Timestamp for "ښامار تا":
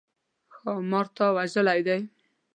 0.55-1.25